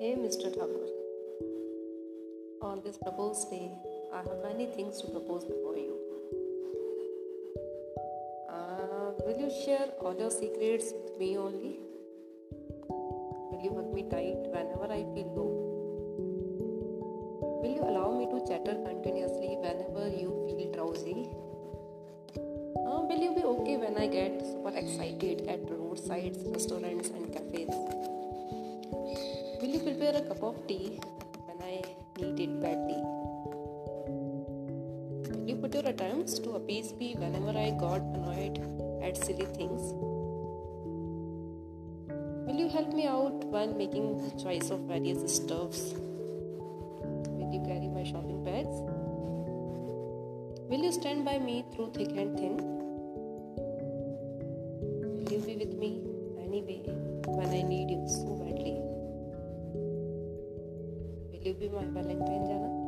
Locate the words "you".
5.76-5.94, 9.38-9.50, 13.62-13.74, 17.74-17.82, 20.08-20.32, 23.20-23.34, 35.46-35.56, 42.58-42.70, 47.52-47.62, 50.82-50.92, 61.60-61.70, 62.70-62.79